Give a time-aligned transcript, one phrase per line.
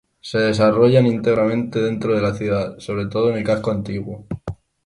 [0.19, 4.25] Se desarrollan íntegramente dentro de la ciudad, sobre todo en el casco antiguo.